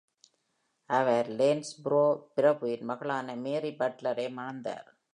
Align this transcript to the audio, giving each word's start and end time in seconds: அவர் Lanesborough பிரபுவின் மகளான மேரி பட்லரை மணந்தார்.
அவர் 0.89 1.27
Lanesborough 1.31 2.17
பிரபுவின் 2.33 2.83
மகளான 2.83 3.35
மேரி 3.35 3.71
பட்லரை 3.79 4.27
மணந்தார். 4.37 4.89